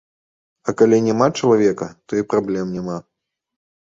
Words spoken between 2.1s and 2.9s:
і праблем